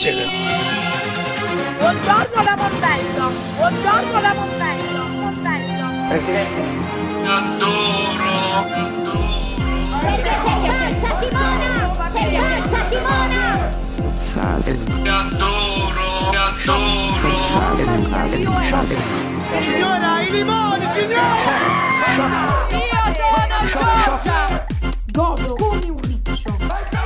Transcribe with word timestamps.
eccetera. 0.00 0.30
Buongiorno 1.78 2.42
la 2.42 2.56
Montella! 2.56 3.28
Buongiorno 3.56 4.20
la 4.20 4.32
Montella! 4.32 5.02
Montella! 5.20 6.08
Presidente. 6.08 6.62
Adoro, 7.26 8.32
adoro. 8.64 9.18
Perché 10.00 10.32
sei 10.42 10.56
pazza 10.66 11.10
Simona! 11.20 11.72
Sei 12.14 12.30
pazza 12.34 12.80
Simona! 12.88 13.42
Adoro, 15.04 16.32
adoro. 16.32 17.28
Signora, 19.60 20.10
i 20.22 20.30
limoni, 20.30 20.86
signora! 20.94 21.52
Io 22.70 23.04
sono 23.70 23.92
Giorgia! 24.00 24.66
Godo 25.12 25.54
come 25.56 25.88
un 25.90 26.00
riccio. 26.00 26.56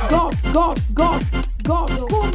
Godo, 0.07 0.31
godo, 0.51 0.73
godo, 0.93 1.19
godo 1.61 2.05
come 2.05 2.23
un 2.23 2.31
riccio. 2.31 2.34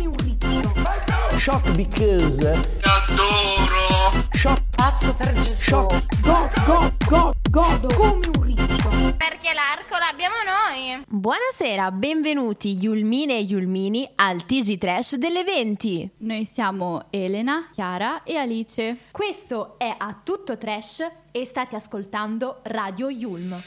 Shock 1.41 1.75
because. 1.75 2.47
Adoro. 2.83 4.29
Shock. 4.35 4.61
Pazzo 4.77 5.15
per 5.15 5.33
Gesù. 5.33 5.63
Shock. 5.63 6.21
Godo, 6.21 6.51
godo, 6.67 6.93
godo, 7.09 7.35
godo 7.49 7.95
come 7.95 8.27
un 8.37 8.43
riccio. 8.43 8.89
Perché 9.17 9.55
l'arco 9.55 9.97
l'abbiamo 9.99 10.35
noi. 10.45 11.03
Buonasera, 11.09 11.93
benvenuti 11.93 12.77
Yulmine 12.79 13.39
e 13.39 13.41
Yulmini 13.41 14.07
al 14.17 14.45
TG 14.45 14.77
Trash 14.77 15.15
delle 15.17 15.43
20. 15.43 16.11
Noi 16.19 16.45
siamo 16.45 17.07
Elena, 17.09 17.71
Chiara 17.73 18.23
e 18.23 18.37
Alice. 18.37 18.99
Questo 19.11 19.79
è 19.79 19.95
A 19.97 20.21
Tutto 20.23 20.59
Trash 20.59 21.09
e 21.33 21.47
state 21.47 21.75
ascoltando 21.75 22.61
Radio 22.65 23.09
Yulm. 23.09 23.59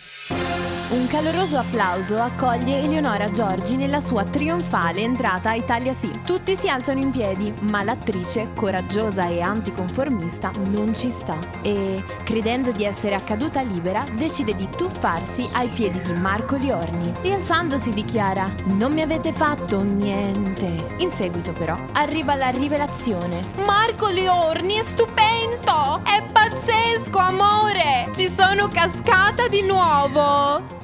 Un 0.93 1.07
caloroso 1.07 1.57
applauso 1.57 2.21
accoglie 2.21 2.83
Eleonora 2.83 3.31
Giorgi 3.31 3.77
nella 3.77 3.99
sua 3.99 4.23
trionfale 4.25 5.01
entrata 5.01 5.49
a 5.49 5.55
Italia 5.55 5.91
Sì. 5.91 6.20
Tutti 6.23 6.55
si 6.55 6.70
alzano 6.70 6.99
in 6.99 7.09
piedi, 7.09 7.51
ma 7.61 7.81
l'attrice, 7.81 8.49
coraggiosa 8.54 9.26
e 9.26 9.41
anticonformista, 9.41 10.51
non 10.70 10.93
ci 10.93 11.09
sta 11.09 11.35
e, 11.63 12.03
credendo 12.23 12.71
di 12.71 12.85
essere 12.85 13.15
accaduta 13.15 13.62
libera, 13.62 14.05
decide 14.13 14.55
di 14.55 14.70
tuffarsi 14.77 15.49
ai 15.53 15.68
piedi 15.70 15.99
di 15.99 16.13
Marco 16.20 16.57
Liorni. 16.57 17.12
Rialzandosi 17.23 17.91
dichiara: 17.91 18.48
Non 18.73 18.93
mi 18.93 19.01
avete 19.01 19.34
fatto 19.34 19.81
niente. 19.81 20.93
In 20.98 21.09
seguito, 21.09 21.53
però, 21.53 21.75
arriva 21.93 22.35
la 22.35 22.49
rivelazione: 22.49 23.43
Marco 23.65 24.09
Liorni 24.09 24.75
è 24.75 24.84
stupendo! 24.84 26.01
È 26.03 26.21
pazzesco, 26.31 27.18
amore! 27.18 28.12
Ci 28.13 28.29
sono 28.29 28.68
cascata 28.68 29.48
di 29.48 29.63
nuovo! 29.63 30.81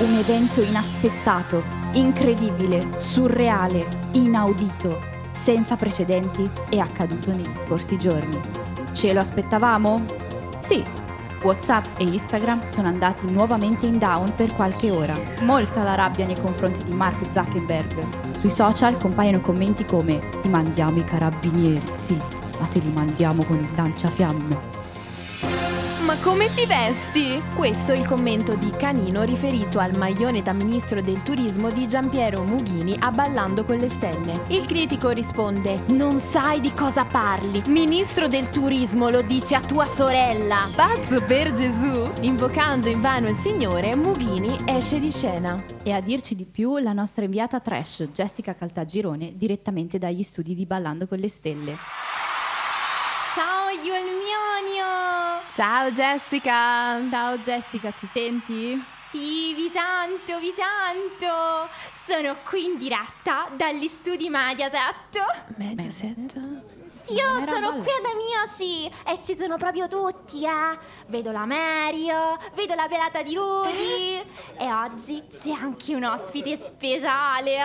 Un 0.00 0.14
evento 0.18 0.62
inaspettato, 0.62 1.62
incredibile, 1.92 2.88
surreale, 2.96 3.86
inaudito, 4.12 5.00
senza 5.30 5.76
precedenti 5.76 6.48
è 6.68 6.78
accaduto 6.78 7.30
negli 7.30 7.54
scorsi 7.64 7.98
giorni. 7.98 8.40
Ce 8.92 9.12
lo 9.12 9.20
aspettavamo? 9.20 10.04
Sì. 10.58 10.82
WhatsApp 11.42 11.98
e 11.98 12.04
Instagram 12.04 12.66
sono 12.66 12.88
andati 12.88 13.30
nuovamente 13.30 13.84
in 13.84 13.98
down 13.98 14.32
per 14.34 14.54
qualche 14.54 14.90
ora. 14.90 15.20
Molta 15.40 15.82
la 15.82 15.94
rabbia 15.94 16.24
nei 16.24 16.40
confronti 16.40 16.82
di 16.82 16.94
Mark 16.96 17.30
Zuckerberg. 17.30 18.38
Sui 18.38 18.50
social 18.50 18.96
compaiono 18.96 19.40
commenti 19.40 19.84
come 19.84 20.20
ti 20.40 20.48
mandiamo 20.48 20.98
i 20.98 21.04
carabinieri, 21.04 21.90
sì, 21.92 22.16
ma 22.58 22.66
te 22.66 22.78
li 22.78 22.90
mandiamo 22.90 23.44
con 23.44 23.58
il 23.58 23.68
lanciafiamme. 23.74 24.83
Ma 26.14 26.20
come 26.20 26.52
ti 26.52 26.64
vesti? 26.64 27.42
Questo 27.56 27.90
è 27.90 27.96
il 27.96 28.06
commento 28.06 28.54
di 28.54 28.70
Canino 28.70 29.24
riferito 29.24 29.80
al 29.80 29.96
maglione 29.96 30.42
da 30.42 30.52
ministro 30.52 31.02
del 31.02 31.24
turismo 31.24 31.72
di 31.72 31.88
Giampiero 31.88 32.44
Mughini 32.44 32.94
a 33.00 33.10
Ballando 33.10 33.64
con 33.64 33.78
le 33.78 33.88
Stelle. 33.88 34.44
Il 34.46 34.64
critico 34.64 35.08
risponde: 35.08 35.82
Non 35.86 36.20
sai 36.20 36.60
di 36.60 36.72
cosa 36.72 37.04
parli. 37.04 37.64
Ministro 37.66 38.28
del 38.28 38.50
turismo 38.50 39.10
lo 39.10 39.22
dice 39.22 39.56
a 39.56 39.60
tua 39.60 39.86
sorella. 39.86 40.70
Pazzo 40.76 41.20
per 41.20 41.50
Gesù! 41.50 42.08
Invocando 42.20 42.88
invano 42.88 43.28
il 43.28 43.34
Signore, 43.34 43.96
Mughini 43.96 44.62
esce 44.66 45.00
di 45.00 45.10
scena. 45.10 45.60
E 45.82 45.90
a 45.90 46.00
dirci 46.00 46.36
di 46.36 46.44
più 46.44 46.78
la 46.78 46.92
nostra 46.92 47.24
inviata 47.24 47.58
trash 47.58 48.10
Jessica 48.12 48.54
Caltagirone 48.54 49.32
direttamente 49.34 49.98
dagli 49.98 50.22
studi 50.22 50.54
di 50.54 50.64
Ballando 50.64 51.08
con 51.08 51.18
le 51.18 51.28
Stelle. 51.28 51.76
Ciao 53.74 53.82
Yulmionio! 53.82 55.42
Ciao 55.48 55.90
Jessica! 55.90 57.08
Ciao 57.08 57.38
Jessica, 57.38 57.90
ci 57.90 58.06
senti? 58.06 58.84
Sì, 59.10 59.52
vi 59.54 59.68
tanto, 59.72 60.38
vi 60.38 60.54
tanto! 60.54 61.68
Sono 62.06 62.36
qui 62.44 62.66
in 62.66 62.78
diretta 62.78 63.48
dagli 63.56 63.88
studi 63.88 64.28
Mediaset. 64.28 65.18
Mediaset? 65.56 66.72
Io 67.08 67.44
sono 67.46 67.70
male. 67.70 67.82
qui 67.82 67.90
ad 67.90 68.04
Amici 68.12 68.86
e 69.04 69.22
ci 69.22 69.36
sono 69.36 69.56
proprio 69.56 69.86
tutti, 69.88 70.44
eh! 70.44 70.78
Vedo 71.08 71.32
la 71.32 71.44
Mario, 71.44 72.38
vedo 72.54 72.74
la 72.74 72.86
pelata 72.88 73.22
di 73.22 73.34
Rudy 73.34 74.22
e 74.56 74.72
oggi 74.72 75.22
c'è 75.30 75.52
anche 75.52 75.94
un 75.94 76.04
ospite 76.04 76.56
speciale, 76.56 77.58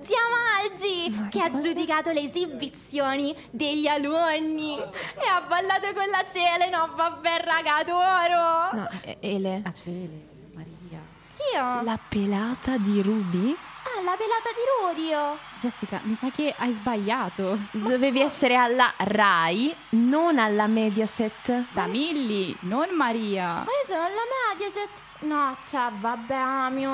zia 0.00 0.18
Malgi, 0.30 1.28
che 1.28 1.40
ha 1.40 1.50
giudicato 1.58 2.12
le 2.12 2.20
esibizioni 2.20 3.34
degli 3.50 3.88
alunni 3.88 4.78
e 4.78 5.26
ha 5.28 5.40
ballato 5.40 5.92
con 5.92 6.08
la 6.08 6.24
Cele, 6.30 6.70
no 6.70 6.92
vabbè 6.94 7.40
raga, 7.44 7.76
adoro! 7.78 8.80
No, 8.80 8.88
Ele. 9.20 9.62
A 9.64 9.72
Cele, 9.72 10.28
Maria. 10.52 11.00
Sì, 11.18 11.56
oh. 11.56 11.82
La 11.82 11.98
pelata 12.08 12.76
di 12.76 13.02
Rudy? 13.02 13.56
Ah, 13.96 14.02
la 14.02 14.16
pelata 14.16 14.50
di 14.52 14.96
Rudy, 14.96 15.14
oh. 15.14 15.38
Jessica, 15.60 16.00
mi 16.02 16.14
sa 16.14 16.28
che 16.30 16.52
hai 16.58 16.72
sbagliato. 16.72 17.56
Dovevi 17.70 18.20
essere 18.20 18.56
alla 18.56 18.92
Rai, 18.96 19.74
non 19.90 20.38
alla 20.38 20.66
Mediaset. 20.66 21.66
Da 21.70 21.86
Milli, 21.86 22.56
non 22.60 22.88
Maria. 22.90 23.62
Ma 23.64 23.70
io 23.70 23.86
sono 23.86 24.02
alla 24.02 24.22
Mediaset. 24.48 24.88
No, 25.20 25.56
cioè, 25.64 25.90
vabbè, 25.92 26.34
Amio. 26.34 26.90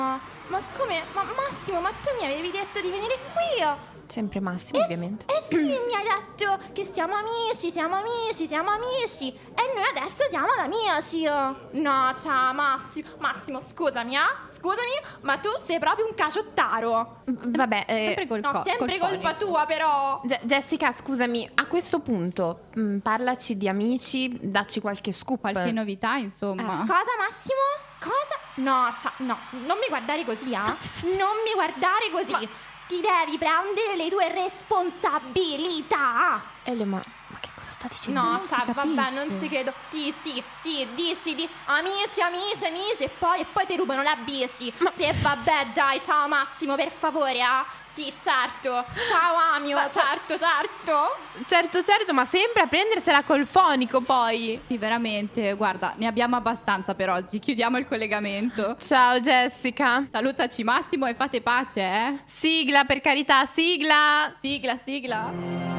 Ma 0.47 0.61
come? 0.77 1.03
Ma 1.13 1.23
Massimo, 1.35 1.81
ma 1.81 1.89
tu 1.89 2.09
mi 2.19 2.25
avevi 2.25 2.51
detto 2.51 2.79
di 2.79 2.91
venire 2.91 3.17
qui? 3.33 3.63
Sempre 4.11 4.41
Massimo, 4.41 4.79
ovviamente. 4.83 5.25
Eh 5.25 5.41
sì, 5.47 5.55
mi 5.55 5.95
hai 5.95 6.03
detto 6.03 6.57
che 6.73 6.83
siamo 6.83 7.13
amici, 7.15 7.71
siamo 7.71 7.95
amici, 7.95 8.45
siamo 8.45 8.69
amici. 8.71 9.29
E 9.33 9.73
noi 9.73 9.85
adesso 9.95 10.25
siamo 10.29 10.47
ad 10.47 10.59
amici. 10.65 11.23
No, 11.23 12.13
ciao, 12.17 12.53
Massimo. 12.53 13.07
Massimo, 13.19 13.61
scusami, 13.61 14.15
eh? 14.15 14.19
Scusami, 14.51 14.91
ma 15.21 15.37
tu 15.37 15.49
sei 15.63 15.79
proprio 15.79 16.07
un 16.07 16.13
caciottaro. 16.13 17.21
Vabbè, 17.25 17.85
eh, 17.87 18.05
Sempre 18.07 18.27
col 18.27 18.39
No, 18.41 18.51
co- 18.51 18.63
sempre 18.63 18.97
col 18.97 19.09
colpa 19.11 19.29
fonico. 19.29 19.45
tua, 19.45 19.65
però. 19.65 20.21
Ge- 20.25 20.39
Jessica, 20.43 20.91
scusami, 20.91 21.49
a 21.55 21.65
questo 21.67 21.99
punto 21.99 22.63
mh, 22.75 22.97
parlaci 22.97 23.55
di 23.55 23.69
amici, 23.69 24.37
dacci 24.41 24.81
qualche 24.81 25.13
scoop. 25.13 25.39
Qualche 25.39 25.71
novità, 25.71 26.15
insomma. 26.17 26.79
Cosa, 26.79 27.15
Massimo? 27.17 27.61
Cosa? 27.99 28.39
No, 28.55 28.93
cioè, 28.99 29.11
no, 29.25 29.37
non 29.65 29.77
mi 29.77 29.85
guardare 29.87 30.25
così, 30.25 30.51
eh? 30.51 30.57
Non 31.17 31.37
mi 31.45 31.53
guardare 31.53 32.09
così. 32.11 32.49
Ti 32.91 32.99
devi 32.99 33.37
prendere 33.37 33.95
le 33.95 34.09
tue 34.09 34.27
responsabilità. 34.33 36.41
Ele, 36.63 36.83
ma, 36.83 37.01
ma 37.27 37.39
che 37.39 37.47
cosa 37.55 37.71
sta 37.71 37.87
dicendo? 37.87 38.19
No, 38.19 38.31
non 38.31 38.45
cioè, 38.45 38.65
si 38.65 38.73
vabbè, 38.73 39.11
non 39.11 39.39
ci 39.39 39.47
credo. 39.47 39.71
Sì, 39.87 40.13
sì, 40.21 40.43
sì, 40.59 40.85
dici 40.93 41.33
di 41.33 41.47
amici, 41.67 42.19
amici, 42.19 42.65
amici, 42.65 43.03
e 43.03 43.07
poi, 43.07 43.39
e 43.39 43.45
poi 43.45 43.65
ti 43.65 43.77
rubano 43.77 44.01
la 44.01 44.17
bici. 44.17 44.73
Sì, 44.97 45.09
vabbè, 45.21 45.67
dai, 45.73 46.03
ciao 46.03 46.27
Massimo, 46.27 46.75
per 46.75 46.91
favore, 46.91 47.39
eh? 47.39 47.63
Sì, 47.91 48.11
certo. 48.17 48.85
Ciao 49.09 49.35
Amio, 49.55 49.77
certo, 49.91 50.37
certo. 50.37 51.17
Certo, 51.47 51.83
certo, 51.83 52.13
ma 52.13 52.25
sempre 52.25 52.61
a 52.61 52.67
prendersela 52.67 53.23
col 53.23 53.45
fonico 53.45 53.99
poi. 54.01 54.59
Sì, 54.67 54.77
veramente. 54.77 55.53
Guarda, 55.53 55.93
ne 55.97 56.07
abbiamo 56.07 56.35
abbastanza 56.37 56.95
per 56.95 57.09
oggi. 57.09 57.39
Chiudiamo 57.39 57.77
il 57.77 57.87
collegamento. 57.87 58.77
Ciao 58.79 59.19
Jessica. 59.19 60.05
Salutaci 60.09 60.63
Massimo 60.63 61.05
e 61.05 61.13
fate 61.13 61.41
pace, 61.41 61.81
eh? 61.81 62.19
Sigla, 62.25 62.85
per 62.85 63.01
carità, 63.01 63.45
sigla. 63.45 64.33
Sigla, 64.39 64.77
sigla. 64.77 65.70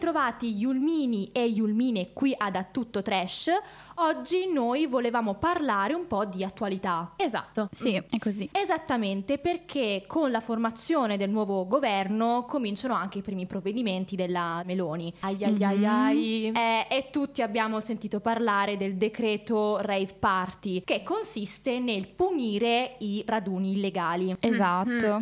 Ben 0.00 0.08
ritrovati 0.08 0.54
Yulmini 0.56 1.28
e 1.30 1.44
Yulmine 1.44 2.14
qui 2.14 2.34
ad 2.34 2.56
A 2.56 2.64
Tutto 2.64 3.02
Trash. 3.02 3.50
Oggi 3.96 4.50
noi 4.50 4.86
volevamo 4.86 5.34
parlare 5.34 5.92
un 5.92 6.06
po' 6.06 6.24
di 6.24 6.42
attualità. 6.42 7.12
Esatto. 7.16 7.68
Sì, 7.70 7.92
è 7.92 8.18
così. 8.18 8.48
Esattamente 8.50 9.36
perché 9.36 10.04
con 10.06 10.30
la 10.30 10.40
formazione 10.40 11.18
del 11.18 11.28
nuovo 11.28 11.66
governo 11.66 12.46
cominciano 12.48 12.94
anche 12.94 13.18
i 13.18 13.20
primi 13.20 13.44
provvedimenti 13.44 14.16
della 14.16 14.62
Meloni. 14.64 15.12
Ai 15.20 15.44
ai 15.44 15.62
ai 15.62 15.86
ai. 15.86 16.46
Eh, 16.46 16.86
e 16.88 17.10
tutti 17.10 17.42
abbiamo 17.42 17.78
sentito 17.80 18.20
parlare 18.20 18.78
del 18.78 18.96
decreto 18.96 19.82
Rave 19.82 20.16
Party, 20.18 20.82
che 20.82 21.02
consiste 21.02 21.78
nel 21.78 22.08
punire 22.08 22.96
i 23.00 23.22
raduni 23.26 23.72
illegali. 23.72 24.34
Esatto. 24.40 25.20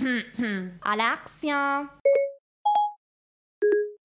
Alexia, 0.79 1.98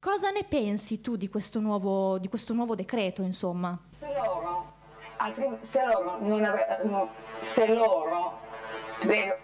cosa 0.03 0.31
ne 0.31 0.43
pensi 0.43 0.99
tu 0.99 1.15
di 1.15 1.29
questo 1.29 1.61
nuovo, 1.61 2.17
di 2.19 2.27
questo 2.27 2.53
nuovo 2.53 2.75
decreto, 2.75 3.21
insomma? 3.21 3.79
altrimenti 5.15 5.65
se 5.65 5.85
loro 5.85 6.17
non 6.19 6.43
avevano, 6.43 7.09
se 7.39 7.73
loro 7.73 8.41
per 8.99 9.39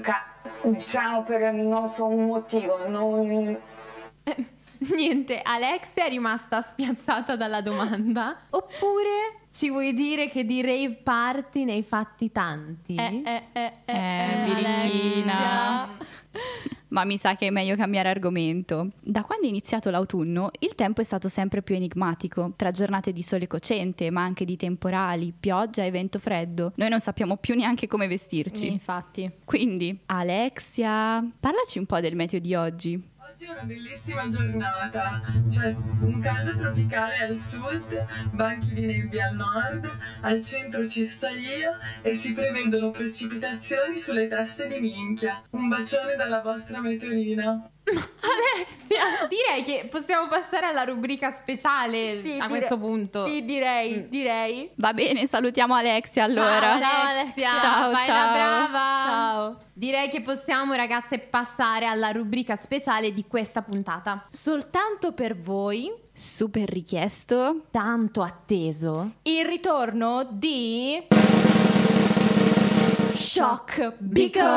ca- 0.00 0.26
diciamo 0.62 1.22
per 1.22 1.52
non 1.52 1.88
so 1.88 2.06
un 2.06 2.26
motivo, 2.26 2.88
non... 2.88 3.56
Niente, 4.96 5.40
Alexia 5.42 6.06
è 6.06 6.08
rimasta 6.08 6.62
spiazzata 6.62 7.36
dalla 7.36 7.60
domanda. 7.60 8.38
Oppure 8.50 9.42
ci 9.52 9.68
vuoi 9.68 9.92
dire 9.92 10.28
che 10.28 10.44
di 10.44 10.62
rave 10.62 10.94
party 10.94 11.64
ne 11.64 11.72
hai 11.72 11.82
fatti 11.82 12.32
tanti? 12.32 12.94
Eh, 12.94 13.22
eh, 13.24 13.42
eh, 13.52 13.72
eh, 13.84 13.94
Eh, 13.94 14.44
birichina. 14.46 15.96
Ma 16.90 17.04
mi 17.04 17.18
sa 17.18 17.36
che 17.36 17.46
è 17.46 17.50
meglio 17.50 17.76
cambiare 17.76 18.08
argomento. 18.08 18.90
Da 19.00 19.22
quando 19.22 19.46
è 19.46 19.48
iniziato 19.48 19.90
l'autunno, 19.90 20.50
il 20.60 20.74
tempo 20.74 21.00
è 21.00 21.04
stato 21.04 21.28
sempre 21.28 21.62
più 21.62 21.74
enigmatico, 21.74 22.52
tra 22.56 22.70
giornate 22.70 23.12
di 23.12 23.22
sole 23.22 23.46
cocente, 23.46 24.10
ma 24.10 24.22
anche 24.22 24.44
di 24.44 24.56
temporali, 24.56 25.32
pioggia 25.38 25.84
e 25.84 25.90
vento 25.90 26.18
freddo. 26.18 26.72
Noi 26.76 26.88
non 26.88 27.00
sappiamo 27.00 27.36
più 27.36 27.54
neanche 27.54 27.86
come 27.86 28.08
vestirci. 28.08 28.66
Infatti. 28.66 29.30
Quindi, 29.44 29.98
Alexia, 30.06 31.24
parlaci 31.38 31.78
un 31.78 31.86
po' 31.86 32.00
del 32.00 32.16
meteo 32.16 32.40
di 32.40 32.54
oggi. 32.54 33.09
Oggi 33.40 33.48
è 33.48 33.54
una 33.54 33.62
bellissima 33.62 34.26
giornata, 34.26 35.22
c'è 35.48 35.74
un 36.02 36.20
caldo 36.20 36.54
tropicale 36.58 37.20
al 37.20 37.38
sud, 37.38 38.04
banchi 38.32 38.74
di 38.74 38.84
nebbia 38.84 39.28
al 39.28 39.34
nord, 39.36 39.88
al 40.20 40.42
centro 40.42 40.86
ci 40.86 41.06
sto 41.06 41.28
io 41.28 41.70
e 42.02 42.12
si 42.14 42.34
prevedono 42.34 42.90
precipitazioni 42.90 43.96
sulle 43.96 44.28
teste 44.28 44.66
di 44.66 44.78
minchia. 44.78 45.42
Un 45.52 45.68
bacione 45.68 46.16
dalla 46.16 46.42
vostra 46.42 46.80
meteorina. 46.82 47.66
Alexia! 47.90 49.26
Direi 49.26 49.64
che 49.64 49.88
possiamo 49.90 50.28
passare 50.28 50.66
alla 50.66 50.84
rubrica 50.84 51.30
speciale 51.30 52.20
Sì, 52.22 52.32
a 52.32 52.46
dire- 52.46 52.48
questo 52.48 52.76
punto. 52.78 53.26
Sì, 53.26 53.42
direi, 53.46 54.06
direi. 54.10 54.70
Va 54.74 54.92
bene, 54.92 55.26
salutiamo 55.26 55.74
Alexia 55.74 56.24
allora. 56.24 56.78
Ciao 56.78 57.06
Alexia, 57.06 57.52
Ciao, 57.54 57.90
fai 57.90 58.04
ciao. 58.04 58.26
la 58.26 58.32
brava. 58.32 59.02
Ciao. 59.02 59.56
Direi 59.80 60.10
che 60.10 60.20
possiamo 60.20 60.74
ragazze 60.74 61.18
passare 61.18 61.86
alla 61.86 62.10
rubrica 62.10 62.54
speciale 62.54 63.14
di 63.14 63.24
questa 63.26 63.62
puntata. 63.62 64.26
Soltanto 64.28 65.12
per 65.12 65.40
voi 65.40 65.90
Super 66.12 66.68
richiesto. 66.68 67.62
Tanto 67.70 68.20
atteso. 68.20 69.12
il 69.22 69.46
ritorno 69.46 70.28
di 70.30 71.02
Shock 73.14 73.94
Because 74.00 74.48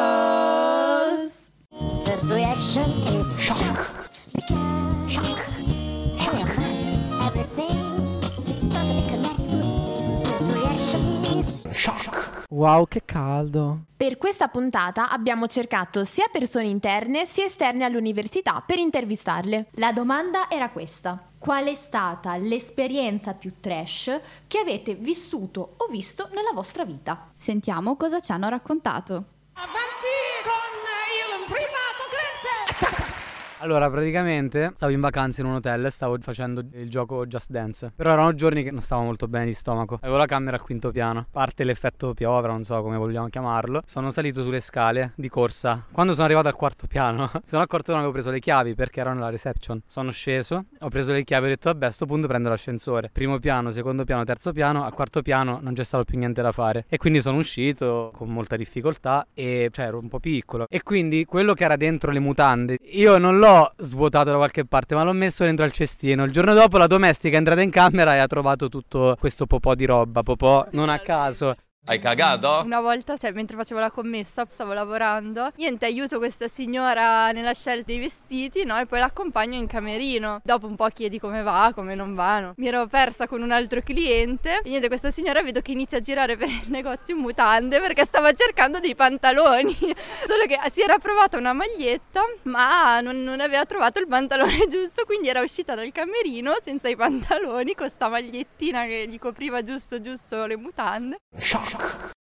First 2.04 2.30
reaction 2.30 2.92
is 3.08 3.40
shock. 3.40 4.10
Shock. 5.08 5.43
Is 11.74 11.90
Wow, 12.50 12.88
che 12.88 13.02
caldo. 13.04 13.86
Per 13.98 14.18
questa 14.18 14.48
puntata 14.48 15.10
abbiamo 15.10 15.48
cercato 15.48 16.04
sia 16.04 16.28
persone 16.32 16.68
interne 16.68 17.26
sia 17.26 17.46
esterne 17.46 17.84
all'università 17.84 18.64
per 18.66 18.78
intervistarle. 18.78 19.68
La 19.76 19.92
domanda 19.92 20.50
era 20.50 20.70
questa. 20.70 21.20
Qual 21.40 21.66
è 21.66 21.74
stata 21.74 22.36
l'esperienza 22.38 23.34
più 23.34 23.54
trash 23.60 24.22
che 24.48 24.60
avete 24.60 24.94
vissuto 24.94 25.74
o 25.78 25.88
visto 25.90 26.30
nella 26.34 26.52
vostra 26.54 26.86
vita? 26.86 27.32
Sentiamo 27.36 27.98
cosa 27.98 28.20
ci 28.20 28.32
hanno 28.32 28.50
raccontato. 28.50 29.26
Allora, 33.64 33.90
praticamente 33.90 34.74
stavo 34.76 34.92
in 34.92 35.00
vacanza 35.00 35.40
in 35.40 35.48
un 35.48 35.54
hotel 35.54 35.86
e 35.86 35.90
stavo 35.90 36.18
facendo 36.20 36.62
il 36.74 36.90
gioco 36.90 37.26
Just 37.26 37.50
Dance. 37.50 37.94
Però 37.96 38.12
erano 38.12 38.36
giorni 38.36 38.62
che 38.62 38.72
non 38.72 38.82
stavo 38.82 39.04
molto 39.04 39.30
bene 39.30 39.46
di 39.46 39.54
stomaco. 39.54 40.00
Avevo 40.02 40.18
la 40.18 40.26
camera 40.26 40.58
al 40.58 40.62
quinto 40.62 40.92
piano. 40.92 41.28
Parte 41.32 41.64
l'effetto 41.64 42.14
piovra, 42.14 42.52
non 42.52 42.66
so 42.66 42.82
come 42.82 42.98
vogliamo 42.98 43.30
chiamarlo. 43.30 43.82
Sono 43.86 44.12
salito 44.12 44.44
sulle 44.44 44.60
scale 44.60 45.14
di 45.16 45.30
corsa. 45.30 45.82
Quando 45.94 46.12
sono 46.12 46.26
arrivato 46.26 46.50
al 46.50 46.56
quarto 46.56 46.88
piano, 46.88 47.32
sono 47.46 47.62
accorto 47.62 47.86
che 47.86 47.92
non 47.92 48.00
avevo 48.00 48.12
preso 48.12 48.32
le 48.32 48.42
chiavi 48.42 48.76
perché 48.76 49.00
erano 49.00 49.20
nella 49.20 49.30
reception. 49.30 49.82
Sono 49.86 50.12
sceso, 50.12 50.66
ho 50.80 50.90
preso 50.90 51.14
le 51.14 51.24
chiavi 51.24 51.46
e 51.46 51.48
ho 51.48 51.52
detto, 51.52 51.70
vabbè, 51.70 51.86
a 51.86 51.92
sto 51.92 52.06
punto 52.06 52.28
prendo 52.28 52.50
l'ascensore. 52.50 53.12
Primo 53.14 53.40
piano, 53.40 53.72
secondo 53.72 54.04
piano, 54.04 54.26
terzo 54.26 54.52
piano. 54.52 54.84
Al 54.84 54.94
quarto 54.94 55.22
piano 55.22 55.60
non 55.62 55.74
c'è 55.74 55.86
stato 55.86 56.04
più 56.04 56.18
niente 56.18 56.42
da 56.42 56.52
fare. 56.52 56.84
E 56.90 56.98
quindi 56.98 57.22
sono 57.22 57.38
uscito 57.38 58.12
con 58.14 58.28
molta 58.28 58.58
difficoltà 58.58 59.26
e 59.34 59.70
cioè 59.72 59.86
ero 59.86 60.00
un 60.00 60.10
po' 60.10 60.20
piccolo. 60.20 60.68
E 60.70 60.84
quindi 60.84 61.24
quello 61.24 61.54
che 61.54 61.64
era 61.64 61.78
dentro 61.78 62.12
le 62.12 62.20
mutande, 62.20 62.78
io 62.92 63.18
non 63.18 63.38
l'ho 63.38 63.52
svuotato 63.78 64.32
da 64.32 64.38
qualche 64.38 64.66
parte, 64.66 64.96
ma 64.96 65.04
l'ho 65.04 65.14
messo 65.14 65.44
dentro 65.44 65.66
al 65.66 65.72
cestino. 65.72 66.24
Il 66.24 66.32
giorno 66.32 66.54
dopo 66.54 66.78
la 66.78 66.88
domestica 66.88 67.36
è 67.36 67.38
entrata 67.38 67.62
in 67.62 67.70
camera 67.70 68.16
e 68.16 68.20
ha 68.20 68.28
trovato 68.28 68.70
tutto 68.70 69.16
questo 69.20 69.46
popò 69.46 69.74
di 69.74 69.86
roba. 69.86 70.24
Popò 70.24 70.68
non 70.72 70.90
a 70.90 71.00
caso. 71.00 71.56
Hai 71.86 72.00
cagato? 72.00 72.62
Una 72.64 72.80
volta, 72.80 73.18
cioè 73.18 73.34
mentre 73.34 73.58
facevo 73.58 73.78
la 73.78 73.92
commessa, 73.92 74.46
stavo 74.48 74.72
lavorando, 74.72 75.52
niente, 75.58 75.84
aiuto 75.86 76.18
questa 76.18 76.48
signora 76.48 77.32
nella 77.34 77.54
scelta 77.54 77.84
dei 77.88 78.00
vestiti, 78.00 78.64
no? 78.64 78.80
E 78.80 78.86
poi 78.86 79.00
l'accompagno 79.00 79.58
in 79.58 79.68
camerino. 79.68 80.40
Dopo 80.46 80.66
un 80.66 80.78
po' 80.78 80.88
chiedi 80.88 81.20
come 81.20 81.42
va, 81.42 81.74
come 81.76 81.94
non 81.94 82.16
va, 82.16 82.40
no? 82.40 82.54
Mi 82.56 82.68
ero 82.68 82.88
persa 82.88 83.28
con 83.28 83.42
un 83.42 83.52
altro 83.52 83.82
cliente 83.82 84.62
e 84.64 84.70
niente, 84.70 84.88
questa 84.88 85.12
signora 85.12 85.44
vedo 85.44 85.60
che 85.60 85.74
inizia 85.74 85.98
a 85.98 86.02
girare 86.02 86.38
per 86.38 86.48
il 86.48 86.64
negozio 86.68 87.16
in 87.16 87.22
mutande 87.22 87.82
perché 87.82 88.06
stava 88.06 88.32
cercando 88.32 88.80
dei 88.80 88.96
pantaloni. 88.96 89.76
Solo 90.26 90.46
che 90.48 90.58
si 90.72 90.80
era 90.80 90.98
provata 91.00 91.38
una 91.38 91.52
maglietta, 91.52 92.22
ma 92.44 93.02
non, 93.02 93.24
non 93.24 93.42
aveva 93.42 93.66
trovato 93.66 94.00
il 94.00 94.08
pantalone 94.08 94.68
giusto, 94.72 95.04
quindi 95.04 95.28
era 95.28 95.42
uscita 95.42 95.76
dal 95.76 95.92
camerino 95.92 96.54
senza 96.62 96.88
i 96.88 96.96
pantaloni, 96.96 97.76
con 97.76 97.90
sta 97.90 98.08
magliettina 98.08 98.86
che 98.86 99.06
gli 99.10 99.20
copriva 99.20 99.62
giusto 99.64 100.00
giusto 100.00 100.46
le 100.46 100.56
mutande. 100.56 101.18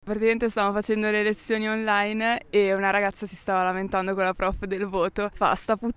Praticamente 0.04 0.48
stavamo 0.48 0.72
facendo 0.72 1.10
le 1.10 1.22
lezioni 1.22 1.68
online 1.68 2.42
e 2.50 2.72
una 2.72 2.90
ragazza 2.90 3.26
si 3.26 3.34
stava 3.34 3.64
lamentando 3.64 4.14
con 4.14 4.22
la 4.22 4.34
prof 4.34 4.64
del 4.64 4.86
voto. 4.86 5.30
Fa 5.34 5.54
sta 5.54 5.76
puttana 5.76 5.94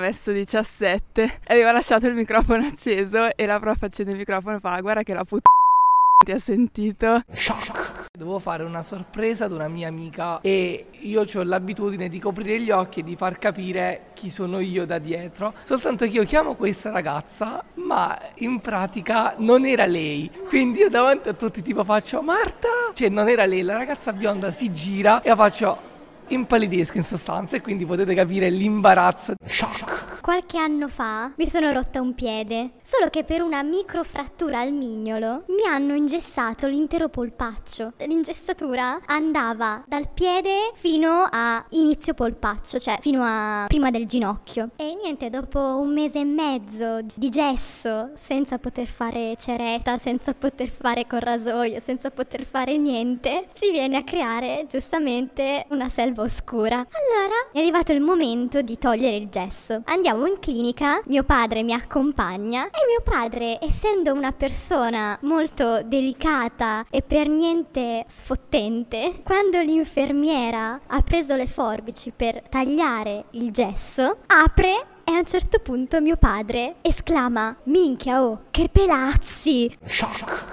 messo 0.00 0.32
17 0.32 1.40
e 1.44 1.52
aveva 1.52 1.72
lasciato 1.72 2.06
il 2.06 2.14
microfono 2.14 2.64
acceso 2.64 3.36
e 3.36 3.46
la 3.46 3.58
prof 3.58 3.82
accende 3.82 4.12
il 4.12 4.18
microfono 4.18 4.56
e 4.56 4.60
fa 4.60 4.80
guarda 4.80 5.02
che 5.02 5.12
la 5.12 5.24
puttana 5.24 5.57
ti 6.28 6.32
ha 6.32 6.38
sentito. 6.38 7.22
Dovevo 8.18 8.38
fare 8.38 8.64
una 8.64 8.82
sorpresa 8.82 9.46
ad 9.46 9.52
una 9.52 9.68
mia 9.68 9.88
amica 9.88 10.40
e 10.42 10.86
io 10.90 11.22
ho 11.22 11.42
l'abitudine 11.42 12.08
di 12.08 12.18
coprire 12.18 12.60
gli 12.60 12.70
occhi 12.70 13.00
e 13.00 13.02
di 13.04 13.16
far 13.16 13.38
capire 13.38 14.10
chi 14.12 14.28
sono 14.28 14.58
io 14.58 14.84
da 14.84 14.98
dietro. 14.98 15.54
Soltanto 15.62 16.04
che 16.04 16.10
io 16.10 16.24
chiamo 16.24 16.54
questa 16.54 16.90
ragazza, 16.90 17.64
ma 17.74 18.18
in 18.36 18.60
pratica 18.60 19.36
non 19.38 19.64
era 19.64 19.86
lei. 19.86 20.30
Quindi 20.48 20.80
io 20.80 20.90
davanti 20.90 21.30
a 21.30 21.32
tutti 21.32 21.62
tipo 21.62 21.82
faccio 21.82 22.20
Marta! 22.20 22.68
Cioè 22.92 23.08
non 23.08 23.28
era 23.28 23.46
lei, 23.46 23.62
la 23.62 23.76
ragazza 23.76 24.12
bionda 24.12 24.50
si 24.50 24.70
gira 24.70 25.22
e 25.22 25.30
io 25.30 25.36
faccio 25.36 25.96
impallidisco 26.28 26.98
in 26.98 27.04
sostanza 27.04 27.56
e 27.56 27.62
quindi 27.62 27.86
potete 27.86 28.12
capire 28.12 28.50
l'imbarazzo. 28.50 29.34
Qualche 30.28 30.58
anno 30.58 30.88
fa 30.88 31.32
mi 31.36 31.46
sono 31.46 31.72
rotta 31.72 32.02
un 32.02 32.14
piede, 32.14 32.72
solo 32.82 33.08
che 33.08 33.24
per 33.24 33.40
una 33.40 33.62
microfrattura 33.62 34.60
al 34.60 34.72
mignolo 34.72 35.44
mi 35.46 35.64
hanno 35.66 35.94
ingessato 35.94 36.66
l'intero 36.66 37.08
polpaccio. 37.08 37.94
L'ingessatura 37.96 39.00
andava 39.06 39.82
dal 39.86 40.10
piede 40.12 40.72
fino 40.74 41.26
a 41.30 41.64
inizio 41.70 42.12
polpaccio, 42.12 42.78
cioè 42.78 42.98
fino 43.00 43.22
a 43.24 43.64
prima 43.68 43.90
del 43.90 44.06
ginocchio. 44.06 44.68
E 44.76 44.98
niente, 45.00 45.30
dopo 45.30 45.60
un 45.60 45.94
mese 45.94 46.18
e 46.18 46.24
mezzo 46.24 46.98
di 47.14 47.30
gesso, 47.30 48.10
senza 48.14 48.58
poter 48.58 48.86
fare 48.86 49.34
ceretta, 49.38 49.96
senza 49.96 50.34
poter 50.34 50.68
fare 50.68 51.06
col 51.06 51.20
rasoio, 51.20 51.80
senza 51.80 52.10
poter 52.10 52.44
fare 52.44 52.76
niente, 52.76 53.48
si 53.54 53.70
viene 53.70 53.96
a 53.96 54.04
creare 54.04 54.66
giustamente 54.68 55.64
una 55.70 55.88
selva 55.88 56.22
oscura. 56.22 56.76
Allora 56.76 57.48
è 57.50 57.58
arrivato 57.60 57.92
il 57.92 58.02
momento 58.02 58.60
di 58.60 58.76
togliere 58.76 59.16
il 59.16 59.30
gesso. 59.30 59.80
Andiamo 59.86 60.16
in 60.26 60.38
clinica, 60.40 61.00
mio 61.06 61.24
padre 61.24 61.62
mi 61.62 61.72
accompagna 61.72 62.66
e 62.66 62.86
mio 62.86 63.02
padre, 63.02 63.58
essendo 63.60 64.12
una 64.12 64.32
persona 64.32 65.18
molto 65.22 65.82
delicata 65.82 66.86
e 66.90 67.02
per 67.02 67.28
niente 67.28 68.04
sfottente, 68.08 69.20
quando 69.22 69.60
l'infermiera 69.60 70.80
ha 70.86 71.00
preso 71.02 71.36
le 71.36 71.46
forbici 71.46 72.12
per 72.14 72.42
tagliare 72.48 73.26
il 73.32 73.50
gesso, 73.50 74.18
apre 74.26 74.96
e 75.08 75.12
a 75.12 75.20
un 75.20 75.24
certo 75.24 75.58
punto 75.60 76.02
mio 76.02 76.18
padre 76.18 76.76
esclama: 76.82 77.56
Minchia, 77.64 78.22
oh, 78.22 78.42
che 78.50 78.68
pelazzi! 78.70 79.74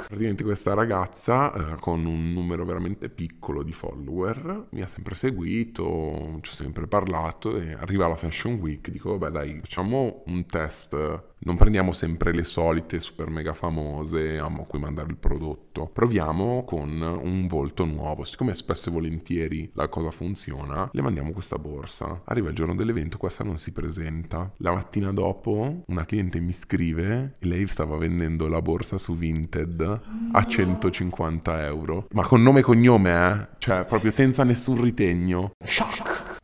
Praticamente 0.07 0.45
questa 0.45 0.73
ragazza 0.73 1.51
eh, 1.53 1.75
con 1.81 2.05
un 2.05 2.31
numero 2.31 2.63
veramente 2.63 3.09
piccolo 3.09 3.63
di 3.63 3.73
follower 3.73 4.67
mi 4.69 4.81
ha 4.81 4.87
sempre 4.87 5.13
seguito, 5.13 6.39
ci 6.39 6.51
ho 6.51 6.53
sempre 6.53 6.87
parlato 6.87 7.57
e 7.57 7.73
arriva 7.73 8.07
la 8.07 8.15
Fashion 8.15 8.53
Week, 8.53 8.89
dico 8.89 9.17
vabbè 9.17 9.29
dai 9.29 9.59
facciamo 9.59 10.23
un 10.27 10.45
test, 10.45 10.95
non 11.39 11.57
prendiamo 11.57 11.91
sempre 11.91 12.31
le 12.31 12.43
solite 12.43 12.99
super 12.99 13.29
mega 13.29 13.53
famose 13.53 14.37
a 14.37 14.49
cui 14.67 14.79
mandare 14.79 15.09
il 15.09 15.17
prodotto, 15.17 15.89
proviamo 15.91 16.63
con 16.63 17.01
un 17.01 17.47
volto 17.47 17.85
nuovo, 17.85 18.23
siccome 18.23 18.55
spesso 18.55 18.89
e 18.89 18.91
volentieri 18.91 19.69
la 19.73 19.87
cosa 19.87 20.11
funziona, 20.11 20.89
le 20.91 21.01
mandiamo 21.01 21.31
questa 21.31 21.57
borsa, 21.57 22.21
arriva 22.25 22.49
il 22.49 22.55
giorno 22.55 22.75
dell'evento, 22.75 23.17
questa 23.17 23.43
non 23.43 23.57
si 23.57 23.71
presenta? 23.71 24.51
La 24.57 24.71
mattina 24.71 25.11
dopo 25.11 25.83
una 25.87 26.05
cliente 26.05 26.39
mi 26.39 26.53
scrive 26.53 27.35
e 27.39 27.45
lei 27.45 27.67
stava 27.67 27.97
vendendo 27.97 28.47
la 28.47 28.61
borsa 28.61 28.97
su 28.97 29.15
Vinted 29.15 30.01
a 30.31 30.45
150 30.45 31.65
euro. 31.65 32.07
Ma 32.11 32.25
con 32.25 32.41
nome 32.41 32.59
e 32.59 32.63
cognome, 32.63 33.31
eh? 33.31 33.47
Cioè, 33.57 33.85
proprio 33.85 34.11
senza 34.11 34.43
nessun 34.43 34.81
ritegno. 34.81 35.51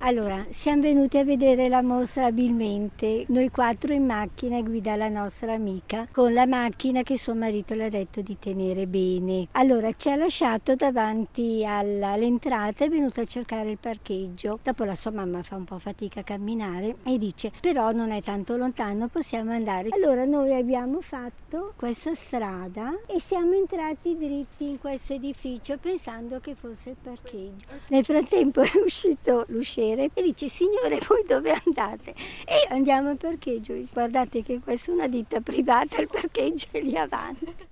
Allora, 0.04 0.44
siamo 0.50 0.82
venuti 0.82 1.20
a 1.20 1.24
vedere 1.24 1.70
la 1.70 1.84
mostra 1.84 2.26
abilmente, 2.26 3.24
noi 3.28 3.52
quattro 3.52 3.94
in 3.94 4.04
macchina 4.04 4.58
e 4.58 4.64
guida 4.64 4.96
la 4.96 5.10
nostra 5.10 5.54
amica, 5.54 6.08
con 6.12 6.34
la 6.34 6.48
macchina 6.48 7.04
che 7.04 7.20
suo 7.20 7.36
marito 7.36 7.76
le 7.76 7.86
ha 7.86 7.90
detto 7.90 8.22
di 8.22 8.36
tenere 8.40 8.88
bene. 8.88 9.48
Allora, 9.52 9.92
ci 9.96 10.10
ha 10.10 10.16
lasciato 10.16 10.74
davanti 10.74 11.64
alla- 11.64 12.14
all'entrata, 12.14 12.84
è 12.84 12.90
venuto 12.90 13.22
a 13.22 13.26
cercare 13.26 13.70
il 13.70 13.78
parcheggio. 13.78 14.58
Dopo 14.64 14.86
la 14.86 14.96
sua 14.96 15.12
mamma 15.12 15.44
fa 15.44 15.56
un 15.56 15.66
po' 15.66 15.78
fatica 15.78 16.22
a 16.22 16.24
camminare 16.24 16.96
e 17.04 17.18
dice, 17.18 17.52
però 17.62 17.92
non 17.92 18.10
è 18.10 18.24
tanto 18.24 18.58
lontano, 18.58 19.08
possiamo 19.08 19.52
andare. 19.52 19.90
Allora 19.92 20.26
noi 20.26 20.52
abbiamo 20.56 21.02
fatto 21.02 21.74
questa 21.76 22.16
strada 22.16 22.98
e 23.06 23.20
siamo 23.20 23.54
entrati 23.54 24.18
dritti 24.18 24.68
in 24.68 24.80
questo 24.80 25.14
edificio 25.14 25.78
pensando 25.78 26.40
che 26.40 26.56
fosse 26.56 26.90
il 26.90 26.98
parcheggio. 27.00 27.68
Nel 27.90 28.04
frattempo 28.04 28.62
è 28.66 28.72
uscito 28.84 29.46
l'usciere 29.50 29.90
e 29.94 30.22
dice 30.22 30.48
signore 30.48 31.00
voi 31.08 31.24
dove 31.28 31.52
andate? 31.66 32.14
E 32.46 32.68
andiamo 32.70 33.10
al 33.10 33.18
parcheggio. 33.18 33.74
Guardate 33.92 34.44
che 34.44 34.60
questa 34.60 34.92
è 34.92 34.96
una 34.96 35.08
ditta 35.08 35.40
privata, 35.42 36.02
il 36.02 36.08
parcheggio 36.08 36.68
è 36.72 36.82
lì 36.82 36.98
avanti. 36.98 37.70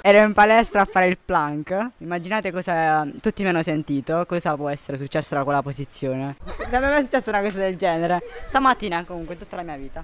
Ero 0.00 0.24
in 0.24 0.32
palestra 0.32 0.80
a 0.80 0.84
fare 0.86 1.06
il 1.06 1.18
plank. 1.22 1.90
Immaginate 1.98 2.50
cosa 2.50 3.06
tutti 3.20 3.42
mi 3.42 3.50
hanno 3.50 3.62
sentito. 3.62 4.24
Cosa 4.26 4.56
può 4.56 4.68
essere 4.70 4.96
successo 4.96 5.34
da 5.34 5.44
quella 5.44 5.60
posizione? 5.62 6.36
Non 6.70 6.80
mi 6.80 6.86
è 6.86 6.90
mai 6.90 7.02
successa 7.02 7.28
una 7.28 7.42
cosa 7.42 7.58
del 7.58 7.76
genere. 7.76 8.20
Stamattina, 8.46 9.04
comunque, 9.04 9.36
tutta 9.36 9.56
la 9.56 9.62
mia 9.62 9.76
vita. 9.76 10.02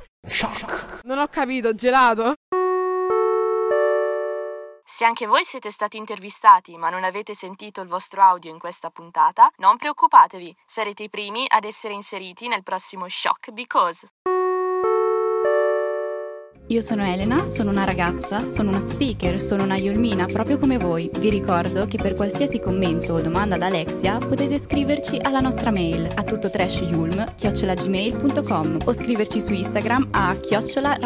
Non 1.04 1.18
ho 1.18 1.26
capito, 1.28 1.75
gelato? 1.75 2.35
Se 4.97 5.05
anche 5.05 5.26
voi 5.26 5.45
siete 5.45 5.71
stati 5.73 5.99
intervistati 5.99 6.79
ma 6.79 6.88
non 6.88 7.05
avete 7.05 7.35
sentito 7.35 7.83
il 7.83 7.88
vostro 7.88 8.23
audio 8.23 8.50
in 8.50 8.59
questa 8.59 8.88
puntata, 8.88 9.53
non 9.59 9.76
preoccupatevi, 9.76 10.57
sarete 10.69 11.03
i 11.03 11.11
primi 11.11 11.45
ad 11.47 11.65
essere 11.65 11.93
inseriti 11.93 12.49
nel 12.49 12.62
prossimo 12.62 13.07
Shock 13.07 13.50
Because. 13.50 14.09
Io 16.69 16.81
sono 16.81 17.05
Elena, 17.05 17.47
sono 17.47 17.71
una 17.71 17.85
ragazza, 17.85 18.49
sono 18.49 18.71
una 18.71 18.81
speaker, 18.81 19.38
sono 19.38 19.65
una 19.65 19.76
Yulmina 19.76 20.25
proprio 20.25 20.57
come 20.57 20.79
voi. 20.79 21.11
Vi 21.12 21.29
ricordo 21.29 21.85
che 21.85 21.99
per 21.99 22.15
qualsiasi 22.15 22.59
commento 22.59 23.12
o 23.12 23.21
domanda 23.21 23.57
ad 23.57 23.62
Alexia 23.62 24.17
potete 24.17 24.59
scriverci 24.59 25.19
alla 25.19 25.41
nostra 25.41 25.71
mail 25.71 26.07
a 26.07 26.23
tuttotrashyulm.gmail.com 26.23 28.79
o 28.83 28.93
scriverci 28.95 29.41
su 29.43 29.53
Instagram 29.53 30.09
a 30.12 30.35
chiocciola. 30.41 30.97